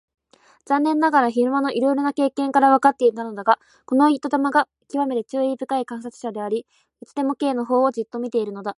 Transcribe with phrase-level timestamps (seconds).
[0.65, 6.65] 残念ながら昼間のいろいろな経験からわかっていたのだが、この糸玉がきわめて注意深い観察者であり、
[7.01, 8.69] いつでも Ｋ のほうをじっと見ているのだ。